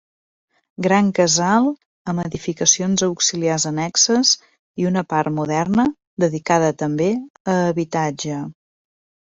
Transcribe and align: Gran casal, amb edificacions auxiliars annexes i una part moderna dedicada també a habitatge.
Gran 0.85 1.09
casal, 1.17 1.67
amb 2.13 2.23
edificacions 2.23 3.03
auxiliars 3.07 3.67
annexes 3.73 4.31
i 4.85 4.89
una 4.93 5.05
part 5.13 5.35
moderna 5.39 5.87
dedicada 6.27 6.75
també 6.85 7.13
a 7.55 7.61
habitatge. 7.69 8.45